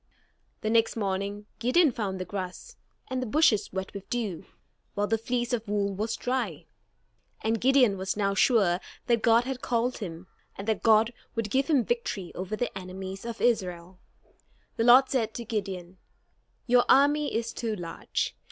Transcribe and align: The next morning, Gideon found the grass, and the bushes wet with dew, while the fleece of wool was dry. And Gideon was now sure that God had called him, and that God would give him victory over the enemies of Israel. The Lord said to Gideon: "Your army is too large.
The 0.61 0.71
next 0.71 0.95
morning, 0.95 1.45
Gideon 1.59 1.91
found 1.91 2.19
the 2.19 2.25
grass, 2.25 2.75
and 3.07 3.21
the 3.21 3.27
bushes 3.27 3.71
wet 3.71 3.93
with 3.93 4.09
dew, 4.09 4.45
while 4.95 5.05
the 5.05 5.15
fleece 5.19 5.53
of 5.53 5.67
wool 5.67 5.93
was 5.93 6.15
dry. 6.15 6.65
And 7.41 7.61
Gideon 7.61 7.99
was 7.99 8.17
now 8.17 8.33
sure 8.33 8.79
that 9.05 9.21
God 9.21 9.43
had 9.43 9.61
called 9.61 9.99
him, 9.99 10.25
and 10.57 10.67
that 10.67 10.81
God 10.81 11.13
would 11.35 11.51
give 11.51 11.67
him 11.67 11.85
victory 11.85 12.31
over 12.33 12.55
the 12.55 12.75
enemies 12.75 13.25
of 13.25 13.41
Israel. 13.41 13.99
The 14.75 14.85
Lord 14.85 15.07
said 15.07 15.35
to 15.35 15.45
Gideon: 15.45 15.99
"Your 16.65 16.83
army 16.89 17.35
is 17.35 17.53
too 17.53 17.75
large. 17.75 18.35